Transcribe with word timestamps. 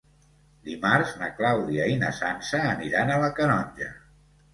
Dimarts 0.67 1.11
na 1.19 1.27
Clàudia 1.39 1.85
i 1.95 1.99
na 2.03 2.09
Sança 2.21 2.63
aniran 2.71 3.13
a 3.13 3.19
la 3.25 3.29
Canonja. 3.41 3.91